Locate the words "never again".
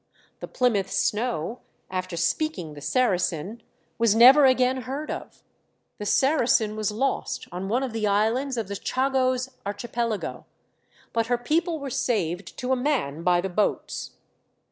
4.15-4.77